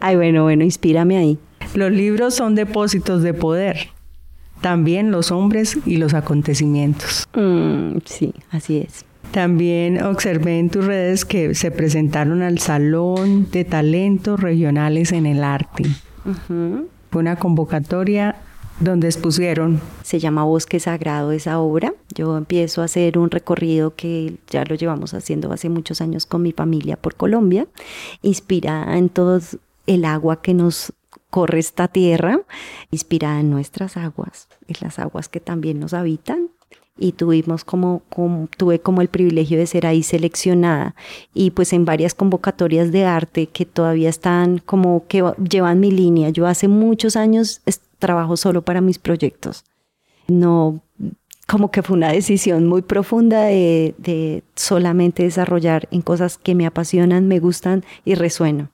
[0.00, 1.38] Ay, bueno, bueno, inspírame ahí.
[1.74, 3.88] Los libros son depósitos de poder,
[4.60, 7.26] también los hombres y los acontecimientos.
[7.34, 9.04] Mm, sí, así es.
[9.30, 15.44] También observé en tus redes que se presentaron al Salón de Talentos Regionales en el
[15.44, 15.84] Arte.
[17.10, 18.36] Fue una convocatoria
[18.80, 19.80] donde expusieron.
[20.02, 21.94] Se llama Bosque Sagrado esa obra.
[22.14, 26.42] Yo empiezo a hacer un recorrido que ya lo llevamos haciendo hace muchos años con
[26.42, 27.66] mi familia por Colombia,
[28.22, 29.40] inspirada en todo
[29.86, 30.92] el agua que nos
[31.30, 32.40] corre esta tierra,
[32.90, 36.50] inspirada en nuestras aguas, en las aguas que también nos habitan
[36.98, 38.02] y tuvimos como,
[38.56, 40.94] tuve como el privilegio de ser ahí seleccionada
[41.32, 46.30] y pues en varias convocatorias de arte que todavía están como que llevan mi línea.
[46.30, 47.62] Yo hace muchos años
[47.98, 49.64] trabajo solo para mis proyectos.
[50.26, 50.80] No,
[51.46, 56.66] como que fue una decisión muy profunda de, de solamente desarrollar en cosas que me
[56.66, 58.70] apasionan, me gustan y resueno.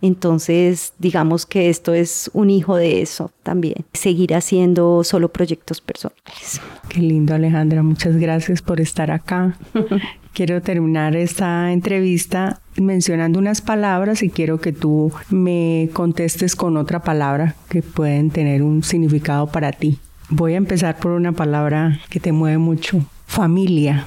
[0.00, 6.60] Entonces, digamos que esto es un hijo de eso también, seguir haciendo solo proyectos personales.
[6.88, 9.56] Qué lindo Alejandra, muchas gracias por estar acá.
[10.38, 17.02] quiero terminar esta entrevista mencionando unas palabras y quiero que tú me contestes con otra
[17.02, 19.98] palabra que pueden tener un significado para ti.
[20.28, 23.04] Voy a empezar por una palabra que te mueve mucho.
[23.26, 24.04] Familia.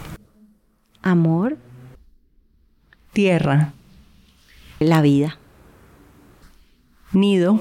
[1.01, 1.57] Amor.
[3.11, 3.73] Tierra.
[4.79, 5.37] La vida
[7.11, 7.57] nido,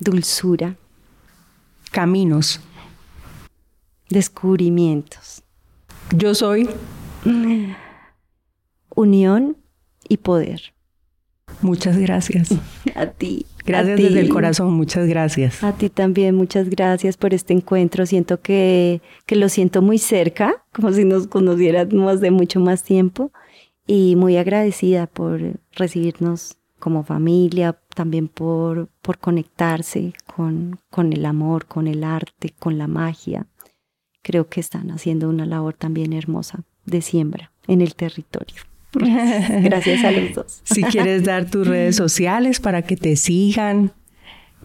[0.00, 0.76] dulzura,
[1.90, 2.60] caminos,
[4.10, 5.43] descubrimientos.
[6.12, 6.68] Yo soy
[8.94, 9.56] unión
[10.08, 10.74] y poder.
[11.62, 12.50] Muchas gracias.
[12.94, 13.46] A ti.
[13.64, 15.64] Gracias desde el corazón, muchas gracias.
[15.64, 18.04] A ti también, muchas gracias por este encuentro.
[18.04, 23.32] Siento que, que lo siento muy cerca, como si nos conociéramos de mucho más tiempo,
[23.86, 25.40] y muy agradecida por
[25.72, 32.76] recibirnos como familia, también por, por conectarse con, con el amor, con el arte, con
[32.76, 33.46] la magia.
[34.24, 38.56] Creo que están haciendo una labor también hermosa de siembra en el territorio.
[38.94, 40.60] Gracias, a los dos.
[40.64, 43.92] Si quieres dar tus redes sociales para que te sigan,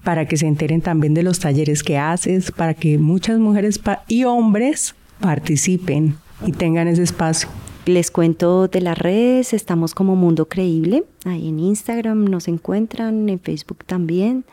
[0.03, 4.24] para que se enteren también de los talleres que haces, para que muchas mujeres y
[4.24, 7.49] hombres participen y tengan ese espacio.
[7.86, 13.40] Les cuento de las redes, estamos como Mundo Creíble, ahí en Instagram nos encuentran, en
[13.40, 14.46] Facebook también.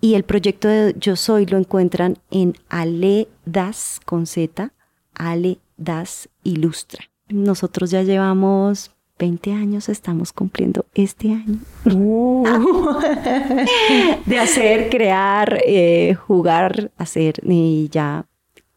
[0.00, 4.72] Y el proyecto de Yo Soy lo encuentran en Ale Das con Z,
[5.14, 7.04] Ale Das Ilustra.
[7.28, 11.58] Nosotros ya llevamos 20 años, estamos cumpliendo este año.
[11.86, 12.44] Uh.
[14.26, 18.26] de hacer, crear, eh, jugar, hacer y ya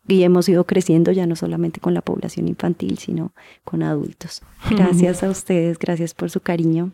[0.10, 3.34] y hemos ido creciendo ya no solamente con la población infantil, sino
[3.64, 4.42] con adultos.
[4.70, 6.92] Gracias a ustedes, gracias por su cariño.